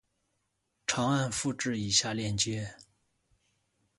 [0.87, 2.73] 长按复制以下链接